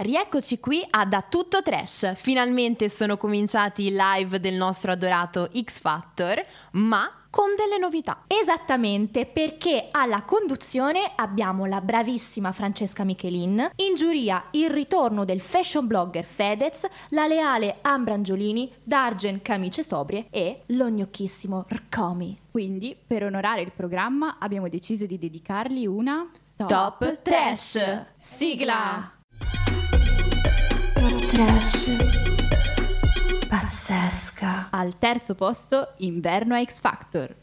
Rieccoci 0.00 0.60
qui 0.60 0.86
a 0.90 1.04
Da 1.06 1.24
Tutto 1.28 1.60
Trash. 1.60 2.14
Finalmente 2.14 2.88
sono 2.88 3.16
cominciati 3.16 3.86
i 3.86 3.90
live 3.92 4.38
del 4.38 4.54
nostro 4.54 4.92
adorato 4.92 5.50
X 5.52 5.80
Factor, 5.80 6.40
ma 6.74 7.10
con 7.28 7.46
delle 7.56 7.78
novità. 7.78 8.22
Esattamente, 8.28 9.26
perché 9.26 9.88
alla 9.90 10.22
conduzione 10.22 11.14
abbiamo 11.16 11.64
la 11.66 11.80
bravissima 11.80 12.52
Francesca 12.52 13.02
Michelin, 13.02 13.72
in 13.74 13.96
giuria 13.96 14.44
il 14.52 14.70
ritorno 14.70 15.24
del 15.24 15.40
fashion 15.40 15.88
blogger 15.88 16.24
Fedez, 16.24 16.86
la 17.08 17.26
leale 17.26 17.78
Ambra 17.80 18.14
Angiolini, 18.14 18.72
Dargen 18.84 19.42
Camicie 19.42 19.82
Sobrie 19.82 20.28
e 20.30 20.62
lo 20.66 20.88
gnocchissimo 20.88 21.66
Rcomi. 21.68 22.38
Quindi, 22.52 22.96
per 23.04 23.24
onorare 23.24 23.62
il 23.62 23.72
programma, 23.74 24.36
abbiamo 24.38 24.68
deciso 24.68 25.06
di 25.06 25.18
dedicargli 25.18 25.88
una 25.88 26.24
Top 26.54 27.20
Trash. 27.20 28.04
Sigla! 28.16 29.17
Trash 31.08 31.96
pazzesca. 33.48 34.68
Al 34.70 34.98
terzo 34.98 35.34
posto, 35.34 35.94
Inverno 35.98 36.54
a 36.54 36.62
X 36.62 36.80
Factor. 36.80 37.34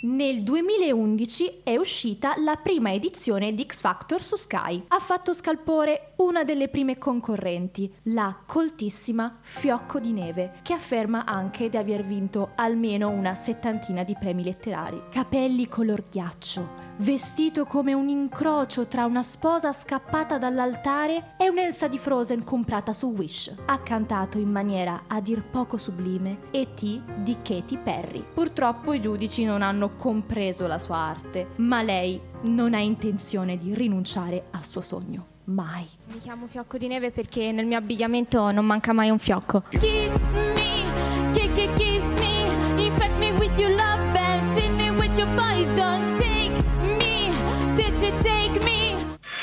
Nel 0.00 0.42
2011 0.42 1.62
è 1.64 1.76
uscita 1.76 2.34
la 2.36 2.56
prima 2.56 2.92
edizione 2.92 3.54
di 3.54 3.64
X 3.64 3.80
Factor 3.80 4.22
su 4.22 4.36
Sky. 4.36 4.84
Ha 4.88 4.98
fatto 5.00 5.32
scalpore 5.32 6.12
una 6.16 6.44
delle 6.44 6.68
prime 6.68 6.98
concorrenti, 6.98 7.92
la 8.04 8.36
coltissima 8.46 9.32
Fiocco 9.40 9.98
di 9.98 10.12
Neve, 10.12 10.60
che 10.62 10.74
afferma 10.74 11.24
anche 11.24 11.68
di 11.68 11.78
aver 11.78 12.04
vinto 12.04 12.50
almeno 12.54 13.08
una 13.08 13.34
settantina 13.34 14.04
di 14.04 14.14
premi 14.20 14.44
letterari. 14.44 15.04
Capelli 15.10 15.66
color 15.68 16.02
ghiaccio, 16.02 16.87
vestito 16.98 17.64
come 17.64 17.92
un 17.92 18.08
incrocio 18.08 18.86
tra 18.86 19.04
una 19.04 19.22
sposa 19.22 19.72
scappata 19.72 20.38
dall'altare 20.38 21.34
e 21.36 21.48
un'Elsa 21.48 21.86
di 21.86 21.98
Frozen 21.98 22.44
comprata 22.44 22.92
su 22.92 23.08
Wish. 23.08 23.54
Ha 23.66 23.78
cantato 23.80 24.38
in 24.38 24.50
maniera 24.50 25.04
a 25.06 25.20
dir 25.20 25.42
poco 25.44 25.76
sublime 25.76 26.38
E.T. 26.50 27.22
di 27.22 27.36
Katy 27.42 27.78
Perry. 27.78 28.24
Purtroppo 28.34 28.92
i 28.92 29.00
giudici 29.00 29.44
non 29.44 29.62
hanno 29.62 29.94
compreso 29.94 30.66
la 30.66 30.78
sua 30.78 30.96
arte, 30.96 31.50
ma 31.56 31.82
lei 31.82 32.20
non 32.42 32.74
ha 32.74 32.80
intenzione 32.80 33.56
di 33.56 33.74
rinunciare 33.74 34.46
al 34.50 34.64
suo 34.64 34.80
sogno. 34.80 35.26
Mai. 35.44 35.86
Mi 36.12 36.18
chiamo 36.18 36.46
Fiocco 36.46 36.76
di 36.76 36.88
Neve 36.88 37.10
perché 37.10 37.52
nel 37.52 37.64
mio 37.64 37.78
abbigliamento 37.78 38.50
non 38.50 38.66
manca 38.66 38.92
mai 38.92 39.08
un 39.08 39.18
fiocco. 39.18 39.62
Kiss 39.70 40.32
me, 40.32 41.32
kiss 41.32 42.04
me, 42.18 42.82
infect 42.84 43.16
me 43.18 43.32
with 43.32 43.58
your 43.58 43.70
love 43.70 44.14
and 44.18 44.58
fill 44.58 44.74
me 44.74 44.90
with 44.90 45.16
your 45.16 45.28
poison. 45.34 46.27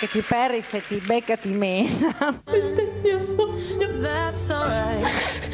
Katy 0.06 0.22
Perry 0.22 0.62
se 0.62 0.82
ti 0.86 1.01
becca 1.06 1.38
ti 1.38 1.50
mena. 1.50 2.42
Questo 2.44 2.80
è 2.80 2.84
il 2.84 3.01
mio 3.01 3.22
sogno. 3.22 4.00
That's 4.01 4.50
alright. 4.50 5.50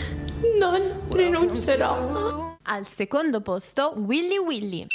Non 0.57 0.81
rinuncerò. 1.09 2.57
Al 2.63 2.87
secondo 2.87 3.41
posto, 3.41 3.93
Willy 3.97 4.37
Willy. 4.37 4.85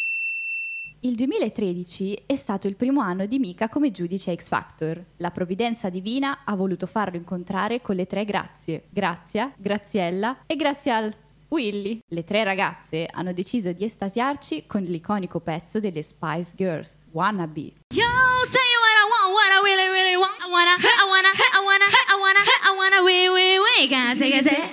Il 1.00 1.14
2013 1.14 2.24
è 2.26 2.34
stato 2.34 2.66
il 2.66 2.74
primo 2.74 3.00
anno 3.00 3.26
di 3.26 3.38
Mika 3.38 3.68
come 3.68 3.92
giudice 3.92 4.34
X 4.34 4.48
Factor. 4.48 5.02
La 5.18 5.30
provvidenza 5.30 5.88
divina 5.88 6.40
ha 6.44 6.56
voluto 6.56 6.86
farlo 6.86 7.16
incontrare 7.16 7.80
con 7.80 7.94
le 7.94 8.06
tre 8.06 8.24
grazie, 8.24 8.84
Grazia, 8.90 9.52
Graziella 9.56 10.38
e 10.46 10.56
Grazial. 10.56 11.14
Willy. 11.48 12.00
Le 12.08 12.24
tre 12.24 12.44
ragazze 12.44 13.08
hanno 13.10 13.32
deciso 13.32 13.72
di 13.72 13.84
estasiarci 13.84 14.66
con 14.66 14.82
l'iconico 14.82 15.40
pezzo 15.40 15.80
delle 15.80 16.02
Spice 16.02 16.52
Girls, 16.56 17.04
Wannabe. 17.12 17.72
Yo, 17.94 18.04
say 18.48 18.72
what 18.82 18.96
I 18.96 19.06
want, 19.10 19.32
what 19.32 19.50
I 19.52 19.60
really, 19.64 19.88
really 19.92 20.16
want. 20.16 20.34
I 20.40 20.48
wanna, 20.50 20.74
I 20.76 21.06
wanna, 21.08 21.28
I 21.52 21.60
wanna, 21.64 21.86
I 22.08 22.16
wanna, 22.18 22.40
I 22.62 22.76
wanna, 22.76 23.02
wee, 23.02 23.28
wee, 23.28 23.58
wee, 23.58 23.88
guys, 23.88 24.18
say, 24.18 24.40
say. 24.42 24.70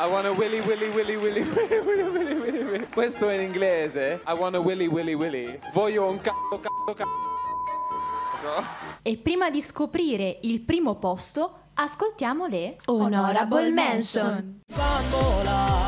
I 0.00 0.06
wanna 0.06 0.30
willy 0.30 0.60
willy 0.60 0.88
willy 0.90 1.16
willy 1.18 1.42
willy 1.42 1.80
willy 1.82 2.04
willy 2.04 2.34
willy 2.34 2.64
willy. 2.64 2.86
Questo 2.92 3.28
è 3.28 3.34
in 3.34 3.40
inglese. 3.42 4.20
I 4.26 4.32
wanna 4.32 4.60
willy 4.60 4.86
willy 4.86 5.14
willy. 5.14 5.58
Voglio 5.72 6.06
un 6.08 6.20
cazzo 6.20 6.60
cazzo 6.60 6.94
cazzo. 6.94 8.64
E 9.02 9.16
prima 9.16 9.50
di 9.50 9.60
scoprire 9.60 10.38
il 10.42 10.60
primo 10.60 10.94
posto, 10.96 11.70
ascoltiamo 11.74 12.46
le 12.46 12.76
Honorable 12.86 13.70
Mention. 13.70 14.60
Bambola, 14.72 15.87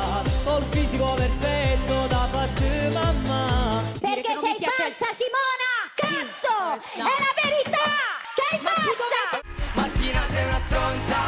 fisico 0.71 1.15
perfetto 1.15 2.07
da 2.07 2.29
fatti 2.31 2.89
mamma. 2.93 3.83
Perché 4.01 4.33
sei 4.41 4.57
falsa, 4.61 5.09
Simona! 5.19 5.73
Cazzo! 5.95 6.57
È 6.97 7.15
la 7.27 7.33
verità! 7.43 7.91
Sei 8.35 8.59
falsa! 8.63 9.43
Mattina 9.75 10.23
sei 10.31 10.45
una 10.45 10.61
stronza. 10.67 11.19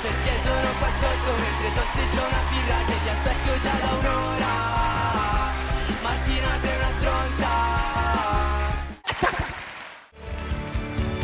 Perché 0.00 0.32
sono 0.42 0.68
qua 0.78 0.90
sotto 1.00 1.30
mentre 1.40 1.68
sosseggio 1.76 2.20
una 2.24 2.42
birra 2.48 2.78
che 2.86 2.96
ti 3.02 3.08
aspetto 3.08 3.58
già 3.58 3.74
da 3.84 3.90
un'ora. 3.98 4.54
Martina 6.02 6.58
sei 6.60 6.76
una 6.76 6.92
stronza. 6.98 7.48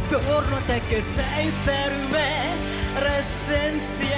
Torno 0.09 0.57
a 0.57 0.61
te 0.67 0.81
che 0.89 1.03
sei 1.15 1.53
per 1.65 1.93
me 2.11 2.57
l'essenziale. 2.95 4.16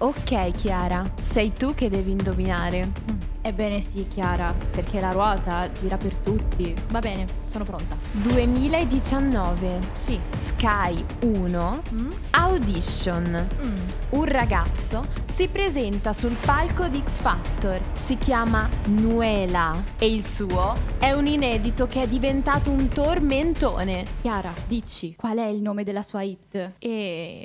Ok 0.00 0.52
Chiara, 0.52 1.10
sei 1.20 1.52
tu 1.52 1.74
che 1.74 1.90
devi 1.90 2.12
indovinare. 2.12 2.92
Ebbene 3.40 3.80
sì, 3.80 4.06
Chiara, 4.06 4.54
perché 4.70 5.00
la 5.00 5.10
ruota 5.10 5.72
gira 5.72 5.96
per 5.96 6.14
tutti. 6.14 6.72
Va 6.90 7.00
bene, 7.00 7.26
sono 7.42 7.64
pronta. 7.64 7.96
2019. 8.12 9.80
Sì. 9.94 10.20
Sky 10.34 11.04
1. 11.22 11.82
Mm? 11.92 12.10
Audition. 12.30 13.48
Un 14.10 14.24
ragazzo 14.24 15.04
si 15.34 15.48
presenta 15.48 16.12
sul 16.12 16.36
palco 16.44 16.86
di 16.86 17.02
X 17.04 17.20
Factor. 17.20 17.80
Si 17.94 18.16
chiama 18.16 18.68
Nuela 18.86 19.82
e 19.98 20.12
il 20.14 20.24
suo 20.24 20.76
è 20.98 21.10
un 21.10 21.26
inedito 21.26 21.88
che 21.88 22.02
è 22.02 22.06
diventato 22.06 22.70
un 22.70 22.86
tormentone. 22.86 24.04
Chiara, 24.20 24.52
dici, 24.68 25.16
qual 25.16 25.38
è 25.38 25.46
il 25.46 25.60
nome 25.60 25.82
della 25.82 26.02
sua 26.02 26.22
hit? 26.22 26.54
E... 26.54 26.72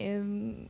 ehm, 0.06 0.63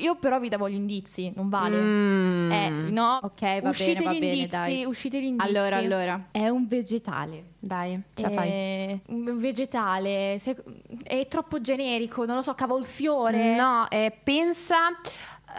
io 0.00 0.16
però 0.16 0.38
vi 0.40 0.48
davo 0.48 0.68
gli 0.68 0.74
indizi, 0.74 1.32
non 1.34 1.48
vale. 1.48 1.76
Mm. 1.76 2.52
Eh, 2.52 2.68
no. 2.90 3.18
Ok, 3.22 3.60
va 3.62 3.68
uscite 3.68 3.92
bene, 3.94 4.04
va 4.04 4.12
gli 4.12 4.18
bene, 4.20 4.32
indizi, 4.32 4.48
dai. 4.48 4.84
uscite 4.84 5.20
gli 5.20 5.24
indizi. 5.26 5.48
Allora, 5.48 5.76
allora, 5.76 6.26
è 6.30 6.48
un 6.48 6.66
vegetale. 6.66 7.44
Dai, 7.58 8.00
ce 8.14 8.22
la 8.22 8.30
fai. 8.30 8.48
Eh, 8.48 9.00
un 9.08 9.38
vegetale, 9.38 10.36
se- 10.38 10.62
è 11.02 11.26
troppo 11.28 11.60
generico, 11.60 12.24
non 12.24 12.36
lo 12.36 12.42
so, 12.42 12.54
cavolfiore. 12.54 13.54
No, 13.54 13.86
eh, 13.90 14.12
pensa 14.22 14.76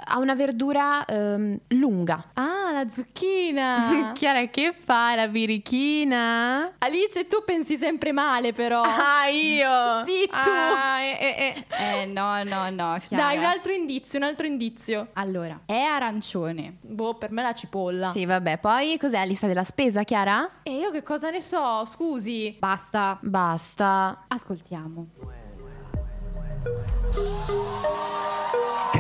a 0.06 0.18
una 0.18 0.36
verdura 0.36 1.06
ehm, 1.06 1.60
lunga. 1.70 2.32
Ah, 2.34 2.72
la 2.72 2.90
zucchina. 2.90 4.12
Chiara, 4.16 4.46
che 4.48 4.74
fa 4.74 5.16
la 5.16 5.28
birichina? 5.28 6.74
Alice, 6.80 7.28
tu 7.28 7.44
pensi 7.46 7.78
sempre 7.78 8.12
male 8.12 8.54
però. 8.54 8.82
Ah, 8.82 9.28
io? 9.28 10.06
Sì, 10.06 10.28
tu. 10.28 10.32
Ah, 10.34 11.02
eh, 11.02 11.66
Eh, 12.02 12.06
no, 12.06 12.44
no, 12.44 12.70
no, 12.70 13.00
Chiara. 13.06 13.24
Dai, 13.26 13.38
un 13.38 13.44
altro 13.46 13.72
indizio, 13.74 14.20
un 14.20 14.26
altro 14.26 14.46
indizio. 14.46 15.10
Allora, 15.14 15.62
è 15.66 15.82
arancione. 15.82 16.78
Boh, 16.82 17.16
per 17.16 17.32
me 17.32 17.42
la 17.42 17.54
cipolla. 17.54 18.12
Sì, 18.12 18.26
vabbè, 18.26 18.60
poi 18.60 18.98
cos'è 18.98 19.18
la 19.18 19.24
lista 19.24 19.48
della 19.48 19.64
spesa, 19.64 20.04
Chiara? 20.04 20.50
E 20.64 20.76
io 20.76 20.92
che 20.92 21.04
cosa 21.04 21.30
ne 21.30 21.42
so, 21.42 21.86
scusi. 21.86 22.56
Basta, 22.60 23.18
Basta. 23.22 24.26
ascoltiamo. 24.28 25.08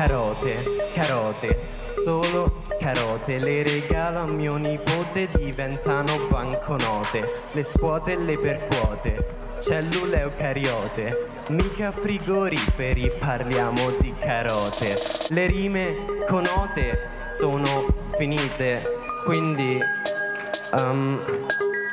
Carote, 0.02 0.64
carote, 0.96 1.60
solo 1.88 2.64
carote, 2.80 3.38
le 3.38 3.62
regalo 3.62 4.22
a 4.22 4.26
mio 4.26 4.56
nipote, 4.56 5.30
diventano 5.32 6.26
banconote, 6.28 7.32
le 7.52 7.64
scuote 7.64 8.14
e 8.14 8.18
le 8.18 8.40
percuote, 8.40 9.58
cellule 9.60 10.22
eucariote, 10.22 11.44
mica 11.50 11.92
frigoriferi, 11.92 13.12
parliamo 13.20 13.92
di 14.00 14.12
carote, 14.18 14.98
le 15.30 15.46
rime 15.46 16.24
conote 16.28 16.98
sono 17.38 17.86
finite, 18.18 18.84
quindi 19.24 19.80
um, 20.72 21.24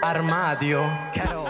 armadio, 0.03 0.83
carote. 1.13 1.48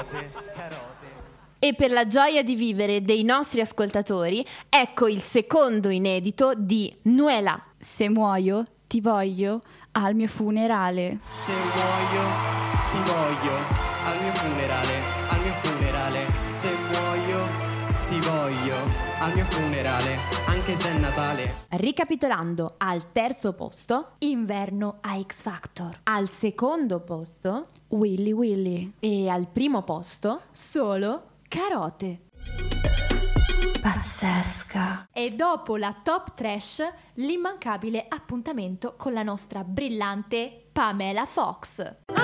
E 1.61 1.75
per 1.75 1.91
la 1.91 2.07
gioia 2.07 2.45
di 2.45 2.55
vivere 2.55 3.03
dei 3.03 3.25
nostri 3.25 3.61
ascoltatori, 3.61 4.47
ecco 4.69 5.09
il 5.09 5.21
secondo 5.21 5.89
inedito 5.89 6.53
di 6.57 6.95
Nuela. 7.03 7.61
Se 7.77 8.09
muoio, 8.09 8.65
ti 8.87 9.01
voglio 9.01 9.61
al 9.93 10.15
mio 10.15 10.29
funerale. 10.29 11.19
Se 11.45 11.53
muoio, 11.53 12.23
ti 12.91 12.99
voglio 13.11 13.57
al 14.05 14.23
mio 14.23 14.33
funerale, 14.35 14.93
al 15.31 15.41
mio 15.41 15.53
funerale. 15.63 16.27
Se 16.61 16.71
muoio, 16.93 17.39
ti 18.09 18.21
voglio 18.21 18.77
al 19.19 19.35
mio 19.35 19.45
funerale, 19.47 20.17
anche 20.47 20.77
se 20.79 20.89
è 20.91 20.99
Natale. 20.99 21.55
Ricapitolando, 21.71 22.75
al 22.79 23.11
terzo 23.11 23.53
posto, 23.53 24.13
Inverno 24.19 24.99
a 25.01 25.21
X 25.21 25.43
Factor. 25.43 25.99
al 26.05 26.29
secondo 26.29 27.01
posto 27.01 27.67
Willy 27.89 28.31
Willy. 28.33 28.93
e 29.01 29.29
al 29.29 29.49
primo 29.49 29.83
posto 29.83 30.43
Solo 30.53 31.28
carote. 31.49 32.27
Pazzesca. 33.81 35.09
E 35.13 35.33
dopo 35.33 35.77
la 35.77 35.95
top 36.03 36.35
trash, 36.35 36.83
l'immancabile 37.15 38.05
appuntamento 38.09 38.95
con 38.97 39.13
la 39.13 39.23
nostra 39.23 39.65
brillante 39.65 40.69
Pamela 40.71 41.25
Fox. 41.25 42.18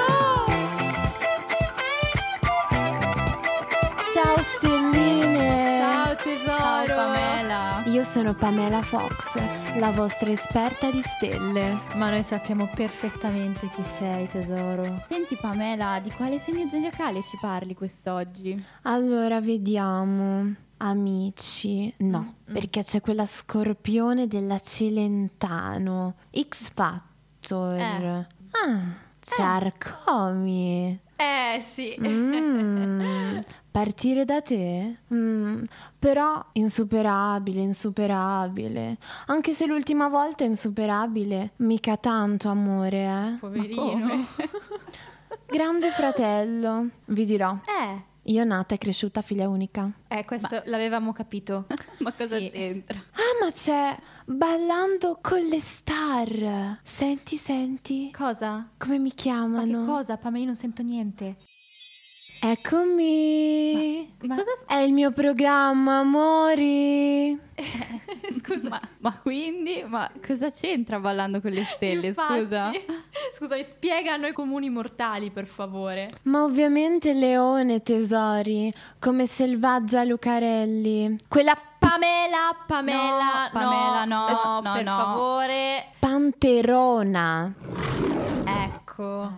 Io 8.04 8.10
sono 8.10 8.34
Pamela 8.34 8.82
Fox, 8.82 9.34
la 9.78 9.90
vostra 9.90 10.30
esperta 10.30 10.90
di 10.90 11.00
stelle. 11.00 11.80
Ma 11.94 12.10
noi 12.10 12.22
sappiamo 12.22 12.68
perfettamente 12.74 13.70
chi 13.70 13.82
sei, 13.82 14.28
tesoro. 14.28 15.02
Senti 15.08 15.36
Pamela, 15.36 16.00
di 16.02 16.10
quale 16.10 16.38
segno 16.38 16.68
zodiacale 16.68 17.22
ci 17.22 17.38
parli 17.40 17.74
quest'oggi? 17.74 18.62
Allora, 18.82 19.40
vediamo. 19.40 20.54
Amici, 20.76 21.94
no, 22.00 22.34
perché 22.44 22.82
c'è 22.82 23.00
quella 23.00 23.24
scorpione 23.24 24.26
della 24.26 24.60
Celentano. 24.60 26.16
X 26.38 26.72
Factor. 26.74 27.78
Eh. 27.80 28.26
Ah, 28.50 28.82
c'è 29.18 29.40
Arcomi. 29.42 31.00
Eh 31.16 31.58
sì. 31.62 31.96
Mm, 31.98 33.38
partire 33.78 34.24
da 34.24 34.40
te? 34.40 34.98
Mm, 35.12 35.64
però 35.98 36.40
insuperabile, 36.52 37.60
insuperabile. 37.60 38.98
Anche 39.26 39.52
se 39.52 39.66
l'ultima 39.66 40.06
volta 40.06 40.44
insuperabile, 40.44 41.54
mica 41.56 41.96
tanto 41.96 42.48
amore, 42.48 43.02
eh. 43.04 43.36
Poverino. 43.40 44.26
Grande 45.50 45.90
fratello, 45.90 46.88
vi 47.06 47.24
dirò. 47.24 47.52
Eh. 47.66 48.12
Io 48.28 48.44
nata 48.44 48.76
e 48.76 48.78
cresciuta 48.78 49.20
figlia 49.22 49.48
unica. 49.48 49.90
Eh, 50.08 50.24
questo 50.24 50.62
l'avevamo 50.66 51.12
capito. 51.12 51.66
Ma 51.98 52.12
cosa 52.12 52.38
Sì. 52.38 52.48
c'entra? 52.50 52.96
Ah, 52.96 53.44
ma 53.44 53.50
c'è 53.52 53.98
ballando 54.24 55.18
con 55.20 55.40
le 55.42 55.60
star. 55.60 56.78
Senti, 56.84 57.36
senti. 57.36 58.10
Cosa? 58.16 58.68
Come 58.78 58.98
mi 58.98 59.08
Ma 59.10 59.14
chiamano? 59.14 59.80
che 59.80 59.84
cosa, 59.84 60.16
Pamela? 60.16 60.40
Io 60.40 60.46
non 60.46 60.56
sento 60.56 60.82
niente. 60.82 61.36
Eccomi. 62.46 64.14
Ma- 64.22 64.34
cosa- 64.36 64.50
È 64.66 64.76
il 64.80 64.92
mio 64.92 65.12
programma, 65.12 65.98
amori. 66.00 67.38
Scusa. 68.38 68.68
Ma, 68.68 68.80
ma 68.98 69.18
quindi, 69.22 69.82
ma 69.86 70.10
cosa 70.24 70.50
c'entra 70.50 70.98
ballando 71.00 71.40
con 71.40 71.50
le 71.52 71.64
stelle, 71.64 72.08
Infatti. 72.08 72.40
scusa? 72.40 72.70
Scusami, 73.34 73.62
spiega 73.62 74.12
a 74.12 74.16
noi 74.16 74.32
comuni 74.32 74.68
mortali, 74.68 75.30
per 75.30 75.46
favore. 75.46 76.10
Ma 76.24 76.42
ovviamente 76.44 77.12
leone, 77.14 77.82
tesori, 77.82 78.72
come 78.98 79.26
selvaggia 79.26 80.04
Lucarelli. 80.04 81.18
Quella 81.28 81.56
Pamela, 81.78 82.56
Pamela, 82.66 83.44
No, 83.44 83.50
Pamela, 83.52 84.04
no, 84.04 84.60
no, 84.62 84.72
per 84.74 84.84
no. 84.84 84.96
favore. 84.96 85.84
panterona. 85.98 87.52
Ecco. 88.44 88.83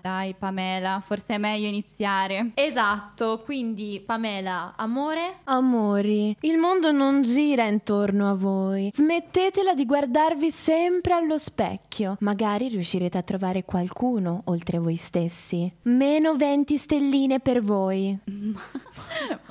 Dai 0.02 0.34
Pamela, 0.38 1.00
forse 1.04 1.34
è 1.34 1.38
meglio 1.38 1.68
iniziare. 1.68 2.50
Esatto, 2.54 3.40
quindi 3.44 4.02
Pamela, 4.04 4.74
amore? 4.76 5.38
Amori, 5.44 6.36
il 6.40 6.58
mondo 6.58 6.92
non 6.92 7.22
gira 7.22 7.66
intorno 7.66 8.28
a 8.28 8.34
voi. 8.34 8.90
Smettetela 8.94 9.74
di 9.74 9.86
guardarvi 9.86 10.50
sempre 10.50 11.14
allo 11.14 11.38
specchio. 11.38 12.16
Magari 12.20 12.68
riuscirete 12.68 13.18
a 13.18 13.22
trovare 13.22 13.64
qualcuno 13.64 14.42
oltre 14.46 14.78
voi 14.78 14.96
stessi. 14.96 15.72
Meno 15.82 16.36
20 16.36 16.76
stelline 16.76 17.40
per 17.40 17.62
voi. 17.62 18.16
Ma 18.24 18.95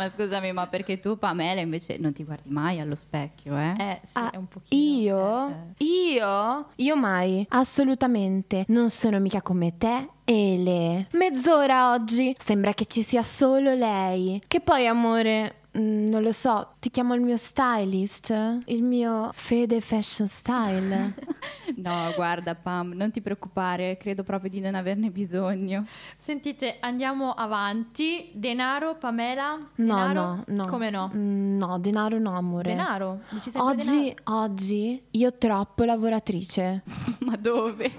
scusami, 0.10 0.52
ma 0.52 0.68
perché 0.68 1.00
tu 1.00 1.18
Pamela 1.18 1.62
invece 1.62 1.98
non 1.98 2.14
ti 2.14 2.24
guardi 2.24 2.50
mai 2.50 2.80
allo 2.80 2.96
specchio, 2.96 3.58
eh? 3.58 3.74
Eh, 3.78 4.00
sì, 4.04 4.12
Ah, 4.14 4.30
è 4.32 4.38
un 4.38 4.48
pochino. 4.48 4.82
Io? 4.82 5.74
Io? 5.78 6.68
Io 6.76 6.96
mai. 6.96 7.46
Assolutamente. 7.50 8.66
Non 8.68 8.90
sono 8.90 9.20
mica 9.20 9.42
come 9.42 9.78
te. 9.78 10.10
Ele. 10.24 11.08
Mezz'ora 11.12 11.92
oggi. 11.94 12.36
Sembra 12.38 12.74
che 12.74 12.86
ci 12.86 13.02
sia 13.04 13.24
solo 13.24 13.74
lei. 13.74 14.42
Che 14.48 14.60
poi, 14.62 14.88
amore. 14.88 15.62
Mm, 15.78 16.10
Non 16.10 16.22
lo 16.22 16.32
so, 16.32 16.76
ti 16.80 16.90
chiamo 16.90 17.14
il 17.16 17.22
mio 17.22 17.38
stylist? 17.38 18.60
Il 18.66 18.84
mio 18.84 19.30
Fede 19.34 19.82
Fashion 19.82 20.28
Style? 20.28 21.14
No, 21.78 22.12
guarda 22.16 22.54
Pam, 22.56 22.92
non 22.94 23.12
ti 23.12 23.22
preoccupare, 23.22 23.98
credo 23.98 24.24
proprio 24.24 24.50
di 24.50 24.60
non 24.60 24.76
averne 24.76 25.10
bisogno. 25.10 25.86
Sentite, 26.16 26.78
andiamo 26.80 27.32
avanti. 27.32 28.30
Denaro, 28.34 28.96
Pamela? 28.96 29.58
No, 29.58 29.66
Denaro? 29.76 30.14
no, 30.14 30.44
no. 30.48 30.66
Come 30.68 30.90
no? 30.92 31.12
Mm, 31.14 31.58
No, 31.58 31.80
denaro 31.80 32.20
no, 32.20 32.38
amore. 32.38 32.70
Denaro? 32.70 33.20
Dici 33.30 33.50
sempre 33.50 33.72
Oggi, 33.74 33.88
denaro? 34.14 34.44
oggi, 34.44 35.04
io 35.12 35.38
troppo 35.38 35.84
lavoratrice. 35.84 36.84
Ma 37.22 37.36
dove? 37.36 37.92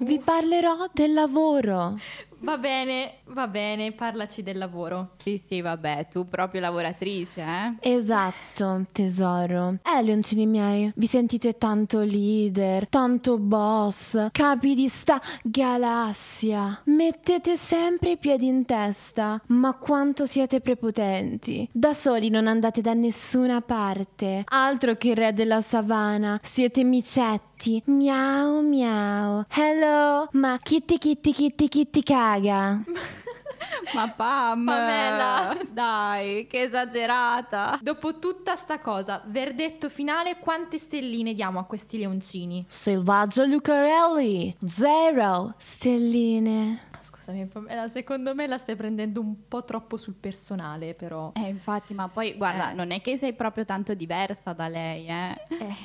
Vi 0.00 0.18
parlerò 0.18 0.88
del 0.92 1.12
lavoro. 1.12 1.96
Va 2.38 2.58
bene, 2.58 3.14
va 3.28 3.48
bene, 3.48 3.92
parlaci 3.92 4.42
del 4.42 4.58
lavoro. 4.58 5.12
Sì, 5.22 5.38
sì, 5.38 5.62
vabbè, 5.62 6.08
tu 6.10 6.28
proprio 6.28 6.60
lavoratrice, 6.60 7.40
eh? 7.40 7.94
Esatto, 7.94 8.84
tesoro. 8.92 9.78
Eh, 9.82 10.02
leoncini 10.02 10.46
miei, 10.46 10.92
vi 10.94 11.06
sentite 11.06 11.56
tanto 11.56 12.00
leader, 12.00 12.88
tanto 12.88 13.38
boss, 13.38 14.28
capi 14.32 14.74
di 14.74 14.86
sta 14.86 15.20
galassia. 15.42 16.82
Mettete 16.84 17.56
sempre 17.56 18.12
i 18.12 18.16
piedi 18.18 18.46
in 18.46 18.66
testa, 18.66 19.40
ma 19.46 19.72
quanto 19.72 20.26
siete 20.26 20.60
prepotenti. 20.60 21.66
Da 21.72 21.94
soli 21.94 22.28
non 22.28 22.46
andate 22.46 22.82
da 22.82 22.92
nessuna 22.92 23.62
parte. 23.62 24.44
Altro 24.46 24.96
che 24.96 25.08
il 25.08 25.16
re 25.16 25.32
della 25.32 25.62
savana, 25.62 26.38
siete 26.42 26.84
micetti. 26.84 27.55
Miau 27.86 28.60
miau. 28.62 29.44
Hello, 29.48 30.28
ma 30.32 30.58
kitty 30.58 30.98
kitty 30.98 31.32
kitty 31.32 31.68
kitty 31.68 32.02
caga. 32.02 32.84
Ma 33.94 34.08
Pam, 34.08 34.64
Pamela. 34.64 35.56
dai, 35.70 36.46
che 36.48 36.62
esagerata. 36.62 37.78
Dopo 37.80 38.18
tutta 38.18 38.54
sta 38.56 38.80
cosa, 38.80 39.22
verdetto 39.26 39.88
finale, 39.88 40.38
quante 40.38 40.78
stelline 40.78 41.32
diamo 41.32 41.58
a 41.58 41.64
questi 41.64 41.98
leoncini? 41.98 42.64
Selvaggio 42.68 43.44
Lucarelli, 43.44 44.56
zero 44.64 45.54
stelline. 45.56 46.80
Scusami, 47.06 47.46
Pamela, 47.46 47.88
secondo 47.88 48.34
me 48.34 48.48
la 48.48 48.58
stai 48.58 48.74
prendendo 48.74 49.20
un 49.20 49.46
po' 49.46 49.64
troppo 49.64 49.96
sul 49.96 50.14
personale, 50.14 50.94
però. 50.94 51.30
Eh, 51.36 51.48
infatti, 51.48 51.94
ma 51.94 52.08
poi 52.08 52.34
guarda, 52.36 52.72
Eh. 52.72 52.74
non 52.74 52.90
è 52.90 53.00
che 53.00 53.16
sei 53.16 53.32
proprio 53.32 53.64
tanto 53.64 53.94
diversa 53.94 54.52
da 54.52 54.66
lei, 54.66 55.06
eh. 55.06 55.36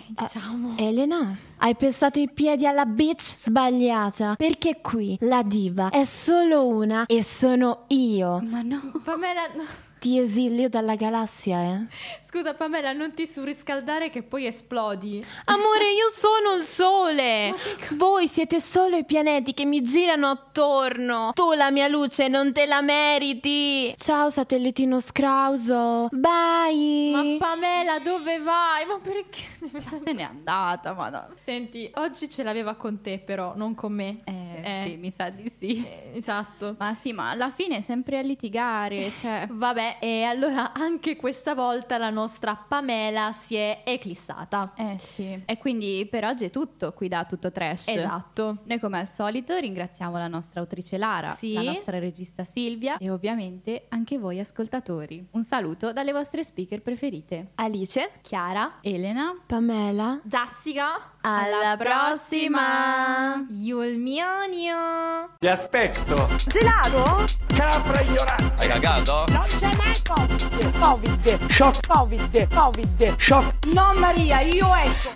diciamo. 0.08 0.76
Elena, 0.78 1.38
hai 1.58 1.76
pensato 1.76 2.20
i 2.20 2.30
piedi 2.32 2.66
alla 2.66 2.86
bitch 2.86 3.22
sbagliata. 3.22 4.36
Perché 4.36 4.82
qui 4.82 5.16
la 5.22 5.44
diva 5.44 5.90
è 5.90 6.06
solo 6.06 6.68
una 6.68 7.06
e 7.06 7.22
sono 7.22 7.84
io. 7.90 8.40
Ma 8.42 8.62
no. 8.64 8.92
Pamela, 9.04 9.42
no. 9.56 9.64
Ti 10.02 10.18
esilio 10.18 10.68
dalla 10.68 10.96
galassia, 10.96 11.62
eh. 11.62 11.86
Scusa, 12.24 12.56
Pamela, 12.56 12.92
non 12.92 13.14
ti 13.14 13.28
surriscaldare 13.28 14.10
che 14.10 14.24
poi 14.24 14.48
esplodi. 14.48 15.24
Amore, 15.46 15.92
io 15.92 16.10
sono 16.12 16.56
il 16.58 16.64
sole. 16.64 17.54
Voi 17.94 18.28
siete 18.28 18.60
solo 18.60 18.98
i 18.98 19.06
pianeti 19.06 19.54
che 19.54 19.64
mi 19.64 19.84
girano 19.84 20.28
attorno. 20.30 21.34
Tu 21.36 21.54
la 21.54 21.70
mia 21.70 21.88
luce 21.88 22.28
non 22.30 22.52
te 22.52 22.66
la 22.66 22.82
meriti. 22.82 23.94
Ciao, 23.96 24.32
satellitino 24.32 25.00
scrauso. 25.00 26.08
Bye. 26.10 27.12
Ma 27.12 27.22
Pamela, 27.38 28.00
dove 28.04 28.40
vai? 28.40 28.86
Ma 28.88 28.98
perché? 29.00 29.42
se 29.82 30.14
n'è 30.14 30.24
andata, 30.24 30.94
ma 30.94 31.10
no. 31.10 31.28
Senti, 31.40 31.92
oggi 31.98 32.28
ce 32.28 32.42
l'aveva 32.42 32.74
con 32.74 33.02
te, 33.02 33.20
però, 33.20 33.54
non 33.56 33.76
con 33.76 33.94
me. 33.94 34.22
Eh, 34.24 34.86
sì, 34.88 34.98
mi 34.98 35.12
sa 35.12 35.30
di 35.30 35.48
sì. 35.56 35.88
esatto. 36.14 36.76
Ma 36.80 36.98
sì, 37.00 37.14
ma 37.14 37.30
alla 37.30 37.52
fine 37.52 37.78
è 37.78 37.82
sempre 37.82 38.18
a 38.18 38.22
litigare, 38.22 39.12
cioè... 39.22 39.46
Vabbè, 39.52 39.91
e 40.00 40.24
allora 40.24 40.74
anche 40.74 41.16
questa 41.16 41.54
volta 41.56 41.98
la 41.98 42.10
nostra 42.10 42.56
Pamela 42.56 43.32
si 43.32 43.56
è 43.56 43.82
eclissata. 43.84 44.74
Eh 44.76 44.98
sì. 44.98 45.42
E 45.46 45.58
quindi 45.58 46.08
per 46.10 46.26
oggi 46.26 46.46
è 46.46 46.50
tutto 46.50 46.94
qui 46.94 47.08
da 47.08 47.26
Tutto 47.26 47.52
Trash. 47.52 47.88
Esatto. 47.90 48.58
Noi 48.66 48.80
come 48.80 49.00
al 49.00 49.08
solito 49.08 49.56
ringraziamo 49.58 50.18
la 50.18 50.28
nostra 50.28 50.60
autrice 50.62 50.98
Lara, 50.98 51.32
Sì. 51.32 51.54
la 51.54 51.64
nostra 51.64 52.00
regista 52.00 52.44
Silvia 52.44 52.98
e 52.98 53.10
ovviamente 53.10 53.86
anche 53.90 54.18
voi 54.18 54.40
ascoltatori. 54.40 55.28
Un 55.32 55.44
saluto 55.44 55.92
dalle 55.94 56.12
vostre 56.12 56.44
speaker 56.44 56.82
preferite. 56.82 57.52
Alice, 57.56 58.12
Chiara, 58.22 58.78
Elena, 58.82 59.36
Pamela. 59.46 60.20
Jessica. 60.24 61.11
Alla 61.24 61.78
prossima! 61.78 63.46
Yulmiania. 63.48 65.30
Ti 65.38 65.48
aspetto. 65.48 66.28
Gelato? 66.48 67.26
Capra 67.46 68.02
ignorante. 68.02 68.54
Hai 68.58 68.68
cagato? 68.68 69.26
Non 69.30 69.46
ce 69.48 69.68
n'è 69.68 69.94
Covid. 70.04 70.80
Covid. 70.80 71.46
Shock. 71.52 71.86
Covid. 71.86 72.48
Covid. 72.52 73.16
Shock. 73.18 73.66
No 73.68 73.94
Maria, 73.98 74.40
io 74.42 74.74
esco. 74.74 75.10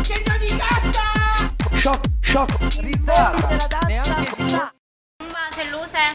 Segno 0.00 0.38
di 0.38 0.56
carta! 0.56 1.76
Shock. 1.76 2.06
Shock. 2.20 2.80
Risata. 2.80 3.66
Danza. 3.68 4.43